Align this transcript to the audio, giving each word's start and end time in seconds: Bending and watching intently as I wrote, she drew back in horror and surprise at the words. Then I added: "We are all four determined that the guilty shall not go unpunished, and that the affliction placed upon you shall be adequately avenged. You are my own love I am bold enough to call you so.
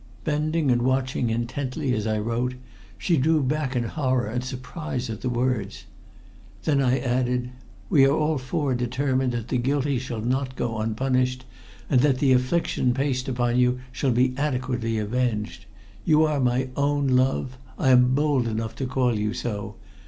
Bending 0.23 0.71
and 0.71 0.81
watching 0.81 1.29
intently 1.29 1.93
as 1.93 2.07
I 2.07 2.17
wrote, 2.17 2.55
she 2.97 3.17
drew 3.17 3.43
back 3.43 3.75
in 3.75 3.83
horror 3.83 4.25
and 4.25 4.43
surprise 4.43 5.11
at 5.11 5.21
the 5.21 5.29
words. 5.29 5.85
Then 6.63 6.81
I 6.81 6.97
added: 6.97 7.51
"We 7.87 8.05
are 8.07 8.11
all 8.11 8.39
four 8.39 8.73
determined 8.73 9.31
that 9.33 9.49
the 9.49 9.59
guilty 9.59 9.99
shall 9.99 10.19
not 10.21 10.55
go 10.55 10.79
unpunished, 10.79 11.45
and 11.87 12.01
that 12.01 12.17
the 12.17 12.33
affliction 12.33 12.95
placed 12.95 13.29
upon 13.29 13.59
you 13.59 13.79
shall 13.91 14.09
be 14.09 14.33
adequately 14.37 14.97
avenged. 14.97 15.67
You 16.03 16.23
are 16.23 16.39
my 16.39 16.69
own 16.75 17.09
love 17.09 17.59
I 17.77 17.91
am 17.91 18.15
bold 18.15 18.47
enough 18.47 18.73
to 18.77 18.87
call 18.87 19.13
you 19.13 19.35
so. 19.35 19.75